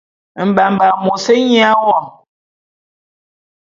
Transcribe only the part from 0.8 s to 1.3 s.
e mos